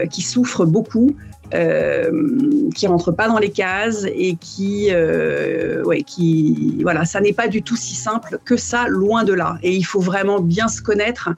[0.09, 1.17] qui souffrent beaucoup.
[1.53, 2.11] Euh,
[2.75, 7.47] qui rentrent pas dans les cases et qui, euh, ouais, qui, voilà, ça n'est pas
[7.47, 9.57] du tout si simple que ça, loin de là.
[9.63, 11.29] Et il faut vraiment bien se connaître,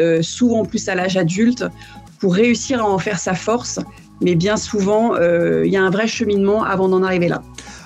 [0.00, 1.64] euh, souvent plus à l'âge adulte,
[2.18, 3.78] pour réussir à en faire sa force.
[4.20, 7.42] Mais bien souvent, euh, il y a un vrai cheminement avant d'en arriver là.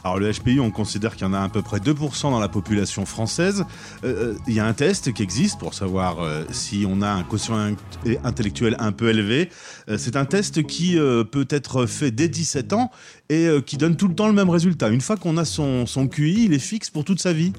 [0.07, 2.49] Alors le HPI, on considère qu'il y en a à peu près 2% dans la
[2.49, 3.65] population française.
[4.05, 7.25] Euh, Il y a un test qui existe pour savoir euh, si on a un
[7.25, 7.75] quotient in-
[8.23, 9.49] intellectuel un peu élevé.
[9.89, 12.93] Euh, C'est un test qui euh, peut être fait dès 17 ans
[13.31, 14.91] et euh, qui donne tout le temps le même résultat.
[14.91, 17.53] Une fois qu'on a son, QI, il est fixe pour toute sa vie.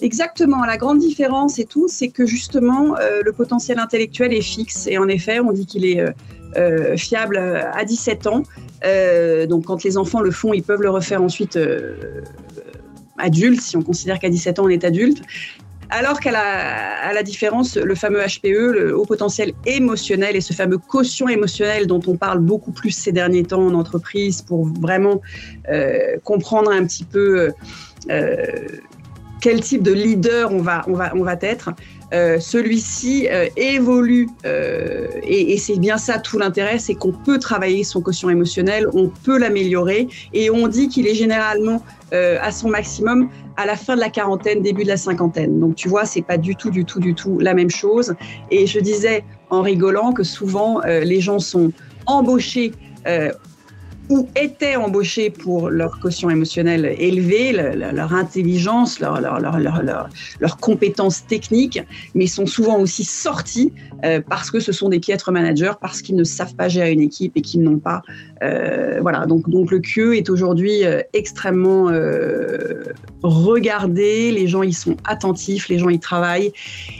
[0.00, 0.64] Exactement.
[0.64, 4.86] La grande différence et tout, c'est que justement, euh, le potentiel intellectuel est fixe.
[4.86, 6.12] Et en effet, on dit qu'il est euh,
[6.56, 8.42] euh, fiable à 17 ans.
[8.84, 12.22] Euh, donc, quand les enfants le font, ils peuvent le refaire ensuite euh,
[13.18, 15.22] adulte, si on considère qu'à 17 ans, on est adulte.
[15.92, 20.52] Alors qu'à la, à la différence, le fameux HPE, le haut potentiel émotionnel et ce
[20.52, 25.20] fameux quotient émotionnel dont on parle beaucoup plus ces derniers temps en entreprise pour vraiment
[26.22, 27.50] comprendre un petit peu
[29.40, 31.70] quel type de leader on va, on va, on va être.
[32.12, 37.38] Euh, Celui-ci euh, évolue euh, et, et c'est bien ça tout l'intérêt, c'est qu'on peut
[37.38, 42.50] travailler son quotient émotionnel, on peut l'améliorer et on dit qu'il est généralement euh, à
[42.50, 45.60] son maximum à la fin de la quarantaine, début de la cinquantaine.
[45.60, 48.14] Donc tu vois, c'est pas du tout, du tout, du tout la même chose.
[48.50, 51.70] Et je disais en rigolant que souvent euh, les gens sont
[52.06, 52.72] embauchés
[53.06, 53.30] euh,
[54.10, 59.58] ou étaient embauchés pour leur quotient émotionnel élevé, le- le- leur intelligence, leur, leur, leur,
[59.58, 60.08] leur, leur-
[60.40, 61.80] leurs compétences techniques,
[62.14, 63.72] mais sont souvent aussi sortis
[64.04, 67.00] euh, parce que ce sont des piètres managers, parce qu'ils ne savent pas gérer une
[67.00, 68.02] équipe et qu'ils n'ont pas.
[68.42, 71.90] euh, voilà, donc, donc le QE est aujourd'hui euh, extrêmement
[73.22, 76.52] regardé, les gens y sont attentifs, les gens y travaillent,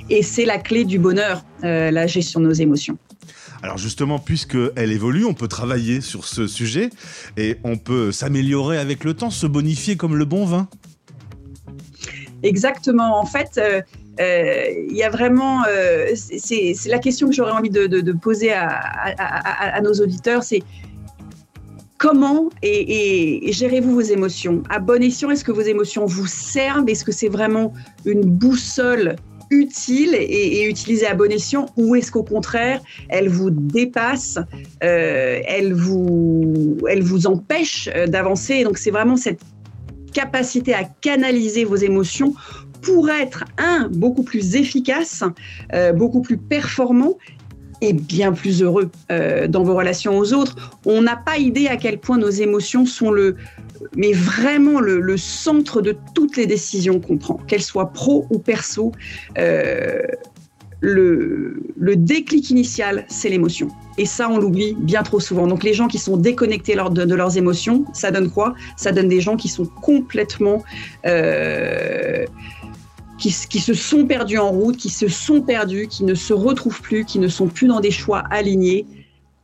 [0.08, 2.96] et c'est la clé du bonheur, la gestion de nos émotions.
[3.62, 6.90] Alors justement, puisqu'elle évolue, on peut travailler sur ce sujet
[7.36, 10.68] et on peut s'améliorer avec le temps, se bonifier comme le bon vin.
[12.42, 13.20] Exactement.
[13.20, 13.82] En fait, euh,
[14.18, 19.80] euh, il y a vraiment, euh, c'est la question que j'aurais envie de, poser à,
[19.82, 20.62] nos auditeurs, c'est
[21.98, 24.62] comment et gérez-vous vos émotions?
[24.70, 26.88] À bon escient, est-ce que vos émotions vous servent?
[26.88, 27.74] Est-ce que c'est vraiment
[28.06, 29.16] une boussole
[29.50, 34.38] utile et, et utilisée à bon escient ou est-ce qu'au contraire, elle vous dépasse,
[34.82, 38.64] euh, elle, vous, elle vous empêche euh, d'avancer?
[38.64, 39.40] Donc c'est vraiment cette
[40.12, 42.34] capacité à canaliser vos émotions
[42.82, 45.22] pour être, un, beaucoup plus efficace,
[45.74, 47.18] euh, beaucoup plus performant
[47.82, 48.90] et bien plus heureux
[49.48, 50.78] dans vos relations aux autres.
[50.84, 53.36] On n'a pas idée à quel point nos émotions sont le,
[53.96, 58.92] mais vraiment le, centre de toutes les décisions qu'on prend, qu'elles soient pro ou perso.
[59.38, 60.02] Euh,
[60.80, 61.62] le,
[61.96, 63.68] déclic initial, c'est l'émotion.
[63.98, 65.46] Et ça, on l'oublie bien trop souvent.
[65.46, 68.54] Donc les gens qui sont déconnectés de leurs émotions, ça donne quoi?
[68.76, 70.62] Ça donne des gens qui sont complètement...
[71.06, 72.24] euh,
[73.18, 76.80] qui, qui se sont perdus en route, qui se sont perdus, qui ne se retrouvent
[76.80, 78.86] plus, qui ne sont plus dans des choix alignés,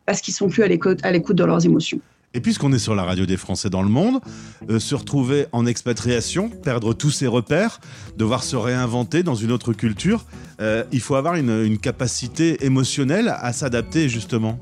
[0.07, 2.01] parce qu'ils sont plus à l'écoute à l'écoute de leurs émotions.
[2.37, 4.21] Et puisqu'on est sur la radio des Français dans le monde,
[4.69, 7.81] euh, se retrouver en expatriation, perdre tous ses repères,
[8.19, 10.27] devoir se réinventer dans une autre culture,
[10.61, 14.61] euh, il faut avoir une, une capacité émotionnelle à s'adapter justement.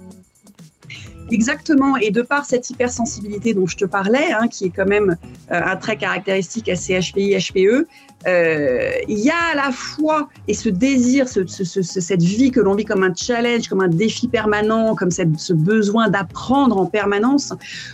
[1.30, 5.16] Exactement, et de par cette hypersensibilité dont je te parlais, hein, qui est quand même
[5.50, 7.86] euh, un trait caractéristique à CHPI, HPE,
[8.26, 12.50] euh, il y a à la fois, et ce désir, ce, ce, ce, cette vie
[12.50, 16.86] que l'on vit comme un challenge, comme un défi permanent, comme ce besoin d'apprendre en
[16.86, 17.52] permanence.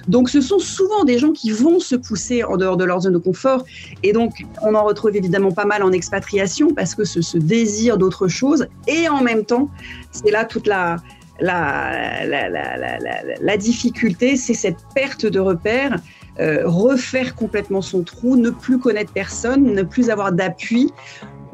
[0.09, 3.13] Donc ce sont souvent des gens qui vont se pousser en dehors de leur zone
[3.13, 3.65] de confort,
[4.03, 8.29] et donc on en retrouve évidemment pas mal en expatriation, parce que ce désir d'autre
[8.29, 9.69] chose, et en même temps,
[10.11, 10.97] c'est là toute la
[11.41, 12.27] la,
[13.57, 15.99] difficulté, c'est cette perte de repères,
[16.39, 20.93] euh, refaire complètement son trou, ne plus connaître personne, ne plus avoir d'appui.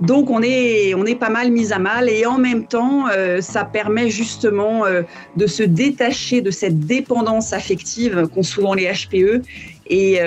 [0.01, 4.11] Donc on est, pas mal mis à mal et en même temps, euh, ça permet
[4.11, 5.03] justement euh,
[5.37, 9.41] de se détacher de cette dépendance affective qu'ont souvent les HPE
[9.87, 10.21] et,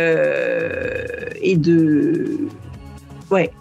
[1.55, 2.37] de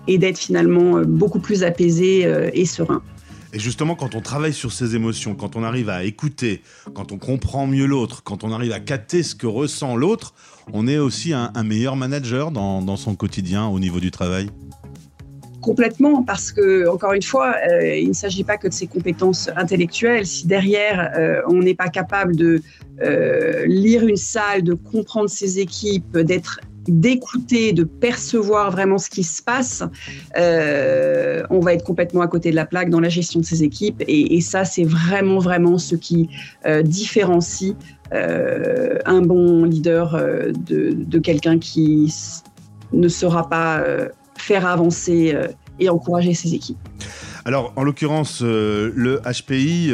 [0.06, 3.02] et d'être finalement beaucoup plus apaisé et serein.
[3.52, 6.62] Et justement, quand on travaille sur ses émotions, quand on arrive à écouter,
[6.94, 10.34] quand on comprend mieux l'autre, quand on arrive à capter ce que ressent l'autre,
[10.72, 14.50] on est aussi un, meilleur manager dans, dans, son quotidien au niveau du travail
[15.60, 19.50] Complètement, parce que, encore une fois, euh, il ne s'agit pas que de ses compétences
[19.56, 20.24] intellectuelles.
[20.24, 22.62] Si derrière, euh, on n'est pas capable de
[23.02, 29.22] euh, lire une salle, de comprendre ses équipes, d'être d'écouter, de percevoir vraiment ce qui
[29.22, 29.82] se passe,
[30.36, 33.62] euh, on va être complètement à côté de la plaque dans la gestion de ces
[33.62, 34.02] équipes.
[34.06, 36.28] Et, ça, c'est vraiment, vraiment ce qui
[36.64, 37.74] euh, différencie
[38.12, 40.16] euh, un bon leader
[40.66, 42.14] de, de quelqu'un qui
[42.92, 43.84] ne saura pas
[44.36, 45.36] faire avancer
[45.78, 46.78] et encourager ses équipes.
[47.44, 49.92] Alors, en l'occurrence, le HPI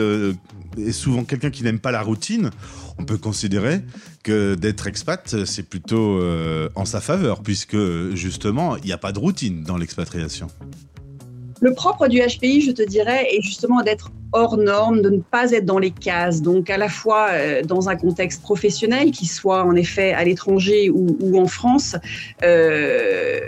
[0.79, 2.51] est souvent quelqu'un qui n'aime pas la routine
[2.99, 3.81] on peut considérer
[4.23, 7.77] que d'être expat, c'est plutôt euh, en sa faveur, puisque
[8.15, 10.49] justement, il n'y a pas de routine dans l'expatriation.
[11.61, 15.53] Le propre du HPI, je te dirais, est justement d'être hors norme, de ne pas
[15.53, 16.43] être dans les cases.
[16.43, 20.91] Donc, à la fois euh, dans un contexte professionnel, qui soit en effet à l'étranger
[20.91, 21.97] ou, en France,
[22.43, 23.41] euh,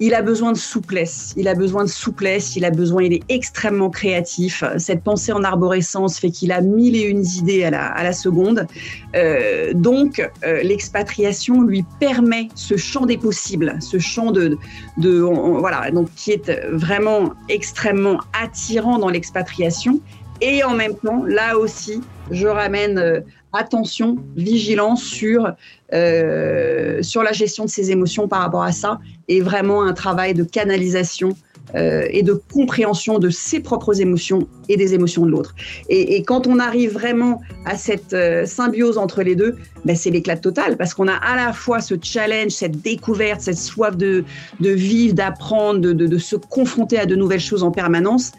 [0.00, 1.32] il a besoin de souplesse.
[1.36, 2.56] Il a besoin de souplesse.
[2.56, 3.02] Il a besoin.
[3.02, 4.62] Il est extrêmement créatif.
[4.78, 8.12] Cette pensée en arborescence fait qu'il a mille et une idées à la, à la
[8.12, 8.66] seconde.
[9.14, 14.56] Euh, donc, euh, l'expatriation lui permet ce champ des possibles, ce champ de,
[14.98, 20.00] de voilà, donc qui est vraiment extrêmement attirant dans l'expatriation.
[20.40, 23.20] Et en même temps, là aussi, je ramène euh,
[23.56, 25.52] attention, vigilance sur,
[25.92, 30.34] euh, sur la gestion de ses émotions par rapport à ça et vraiment un travail
[30.34, 31.36] de canalisation
[31.74, 35.54] euh, et de compréhension de ses propres émotions et des émotions de l'autre.
[35.88, 40.36] Et, quand on arrive vraiment à cette euh, symbiose entre les deux, ben c'est l'éclat
[40.36, 44.24] total parce qu'on a à la fois ce challenge, cette découverte, cette soif de,
[44.60, 48.30] de vivre, d'apprendre, de, de se confronter à de nouvelles choses en permanence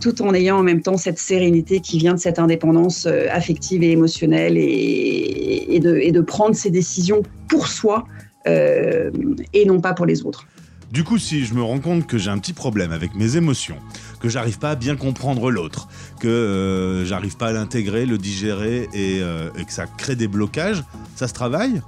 [0.00, 3.82] tout en ayant en même temps cette sérénité qui vient de cette indépendance euh, affective
[3.82, 8.06] et émotionnelle et, de, prendre ses décisions pour soi
[8.46, 9.10] euh,
[9.52, 10.46] et non pas pour les autres.
[10.92, 13.76] Du coup, si je me rends compte que j'ai un petit problème avec mes émotions,
[14.20, 15.88] que j'arrive pas à bien comprendre l'autre,
[16.20, 20.82] que euh, j'arrive pas à l'intégrer, le digérer et, et, que ça crée des blocages,
[21.14, 21.82] ça se travaille?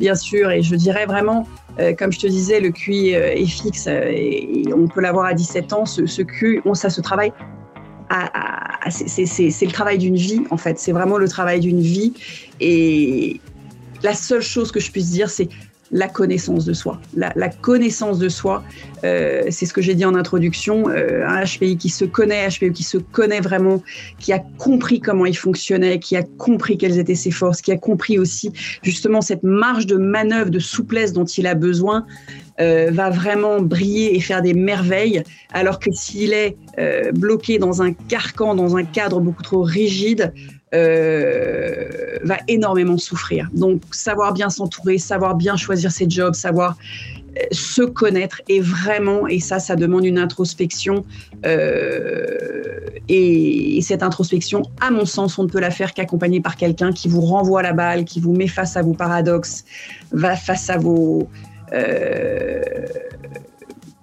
[0.00, 1.46] Bien sûr, et je dirais vraiment,
[1.78, 5.26] euh, comme je te disais, le QI euh, est fixe euh, et, on peut l'avoir
[5.26, 5.84] à 17 ans.
[5.84, 7.34] Ce, ce QI, on, ça se travaille.
[8.88, 10.78] C'est le travail d'une vie, en fait.
[10.78, 12.14] C'est vraiment le travail d'une vie.
[12.60, 13.42] Et
[14.02, 15.50] la seule chose que je puisse dire, c'est
[15.92, 17.00] la connaissance de soi.
[17.16, 18.62] La, connaissance de soi,
[19.04, 22.72] euh, c'est ce que j'ai dit en introduction, euh, un HPI qui se connaît, HPI
[22.72, 23.82] qui se connaît vraiment,
[24.18, 27.76] qui a compris comment il fonctionnait, qui a compris quelles étaient ses forces, qui a
[27.76, 32.06] compris aussi justement cette marge de manœuvre, de souplesse dont il a besoin,
[32.60, 35.22] euh, va vraiment briller et faire des merveilles,
[35.52, 36.56] alors que s'il est
[37.12, 40.32] bloqué dans un carcan, dans un cadre beaucoup trop rigide,
[40.72, 41.88] euh,
[42.22, 43.48] va énormément souffrir.
[43.52, 46.76] Donc, savoir bien s'entourer, savoir bien choisir ses jobs, savoir
[47.36, 51.04] euh, se connaître et vraiment, et ça, ça demande une introspection.
[51.44, 56.54] Euh, et, et, cette introspection, à mon sens, on ne peut la faire qu'accompagnée par
[56.54, 59.64] quelqu'un qui vous renvoie la balle, qui vous met face à vos paradoxes,
[60.12, 61.28] va face à vos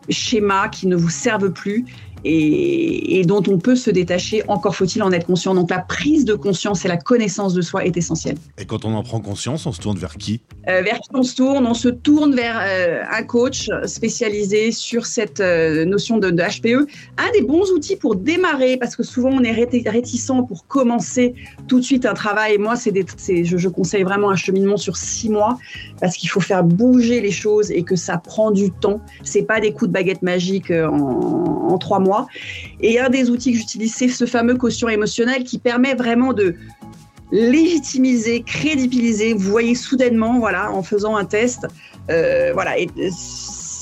[0.10, 1.86] schémas qui ne vous servent plus
[2.28, 4.38] et, et dont on peut se détacher.
[4.48, 5.54] Encore faut-il en être conscient.
[5.60, 8.38] Donc la prise de conscience et la connaissance de soi est essentielle.
[8.62, 10.42] Et quand on en prend conscience, on se tourne vers qui?
[10.70, 11.66] Euh, vers qui on se tourne?
[11.66, 16.88] On se tourne vers euh, un coach spécialisé sur cette euh, notion de, de HPE.
[17.18, 21.36] Un des bons outils pour démarrer, parce que souvent on est réti- réticent pour commencer
[21.68, 22.58] tout de suite un travail.
[22.58, 22.92] Moi, c'est
[23.52, 25.58] je, je conseille vraiment un cheminement sur six mois,
[26.02, 29.00] parce qu'il faut faire bouger les choses et que ça prend du temps.
[29.24, 32.17] C'est pas des coups de baguette magique en, en trois mois.
[32.82, 36.56] Et un des outils que j'utilise, c'est ce fameux quotient émotionnel qui permet vraiment de
[37.32, 39.34] légitimiser, crédibiliser.
[39.34, 41.68] Vous voyez soudainement, voilà, en faisant un test,
[42.10, 42.78] euh, voilà,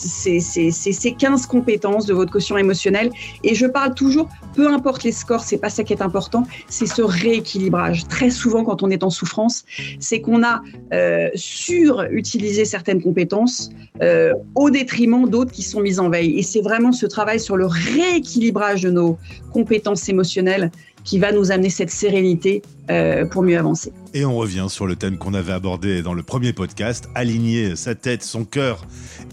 [0.05, 3.11] ces 15 compétences de votre quotient émotionnel.
[3.43, 6.85] Et je parle toujours, peu importe les scores, c'est pas ça qui est important, c'est
[6.85, 8.07] ce rééquilibrage.
[8.07, 9.65] Très souvent, quand on est en souffrance,
[9.99, 10.61] c'est qu'on a
[10.93, 13.69] euh, surutilisé certaines compétences
[14.01, 16.37] euh, au détriment d'autres qui sont mises en veille.
[16.37, 19.17] Et c'est vraiment ce travail sur le rééquilibrage de nos
[19.53, 20.71] compétences émotionnelles
[21.05, 23.93] qui va nous amener cette sérénité euh, pour mieux avancer.
[24.13, 27.95] Et on revient sur le thème qu'on avait abordé dans le premier podcast, aligner sa
[27.95, 28.85] tête, son cœur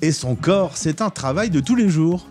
[0.02, 2.28] et son corps, c'est un travail de tous les jours.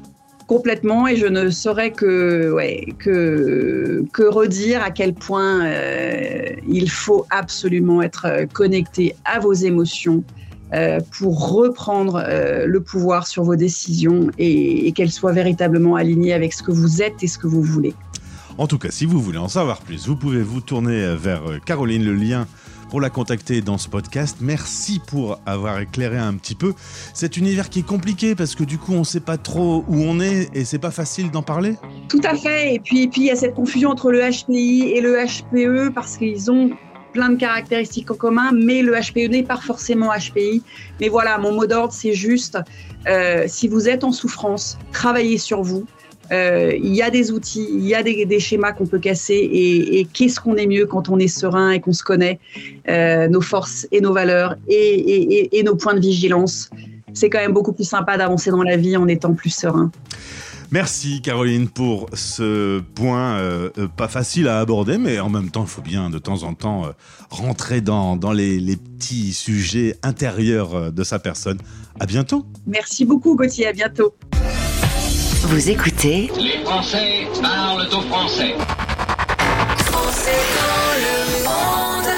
[0.47, 6.89] Complètement, et je ne saurais que, ouais, que, que redire à quel point euh, il
[6.89, 10.23] faut absolument être connecté à vos émotions
[10.73, 16.31] euh, pour reprendre euh, le pouvoir sur vos décisions et, et qu'elles soient véritablement alignées
[16.31, 17.93] avec ce que vous êtes et ce que vous voulez.
[18.57, 21.59] En tout cas, si vous voulez en savoir plus, vous pouvez vous tourner vers euh,
[21.65, 22.47] Caroline, le lien
[22.89, 24.37] pour la contacter dans ce podcast.
[24.41, 26.73] Merci pour avoir éclairé un petit peu
[27.13, 29.95] cet univers qui est compliqué parce que du coup, on ne sait pas trop où
[29.95, 31.75] on est et c'est pas facile d'en parler.
[32.09, 32.75] Tout à fait.
[32.75, 36.17] Et puis, puis il y a cette confusion entre le HPI et le HPE parce
[36.17, 36.71] qu'ils ont
[37.13, 40.61] plein de caractéristiques en commun, mais le HPE n'est pas forcément HPI.
[40.99, 42.57] Mais voilà, mon mot d'ordre, c'est juste,
[43.07, 45.85] euh, si vous êtes en souffrance, travaillez sur vous.
[46.31, 49.33] Euh, il y a des outils, il y a des, des schémas qu'on peut casser
[49.35, 52.39] et, et qu'est-ce qu'on est mieux quand on est serein et qu'on se connaît,
[52.87, 56.69] euh, nos forces et nos valeurs et, et- et- et nos points de vigilance.
[57.13, 59.91] C'est quand même beaucoup plus sympa d'avancer dans la vie en étant plus serein.
[60.71, 65.69] Merci Caroline pour ce point euh, pas facile à aborder, mais en même temps, il
[65.69, 66.91] faut bien de temps en temps euh,
[67.29, 71.57] rentrer dans, dans les, les petits sujets intérieurs de sa personne.
[71.99, 72.45] À bientôt.
[72.65, 74.13] Merci beaucoup Gauthier, à bientôt.
[75.43, 78.55] Vous écoutez Les Français parlent au français.
[79.85, 82.10] Français dans le monde.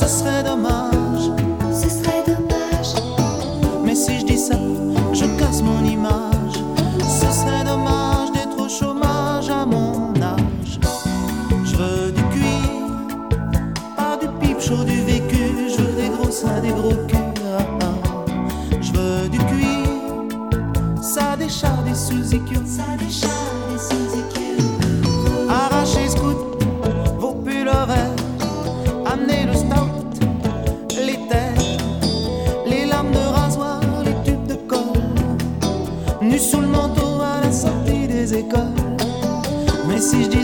[0.00, 1.30] Ce serait dommage.
[1.70, 2.94] Ce serait dommage.
[3.84, 4.56] Mais si je dis ça,
[5.12, 6.56] je casse mon image.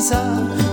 [0.07, 0.66] Si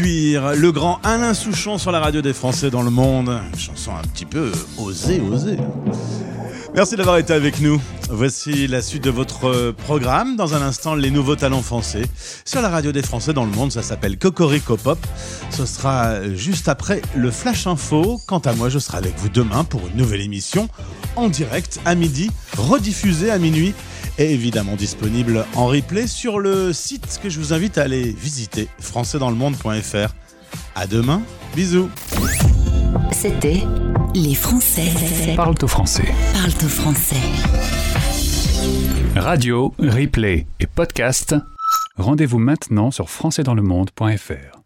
[0.00, 3.40] le grand Alain Souchon sur la radio des Français dans le monde.
[3.58, 5.56] Chanson un petit peu osée, osée.
[6.74, 7.80] Merci d'avoir été avec nous.
[8.08, 10.36] Voici la suite de votre programme.
[10.36, 12.02] Dans un instant, les nouveaux talents français
[12.44, 13.70] sur la radio des Français dans le monde.
[13.70, 14.98] Ça s'appelle Cocorico Pop.
[15.50, 18.18] Ce sera juste après le Flash Info.
[18.26, 20.68] Quant à moi, je serai avec vous demain pour une nouvelle émission
[21.16, 23.74] en direct à midi, rediffusée à minuit
[24.18, 28.68] et évidemment disponible en replay sur le site que je vous invite à aller visiter,
[28.80, 30.14] françaisdanslemonde.fr.
[30.74, 31.22] À demain,
[31.54, 31.90] bisous.
[33.10, 33.62] C'était
[34.14, 34.88] Les Français
[35.36, 36.04] Parle au français.
[36.34, 37.16] parlent au français.
[39.16, 41.34] Radio, replay et podcast.
[41.96, 44.61] Rendez-vous maintenant sur françaisdanslemonde.fr.